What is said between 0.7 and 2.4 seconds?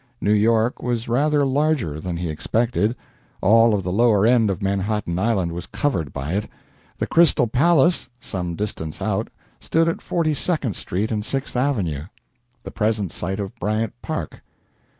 was rather larger than he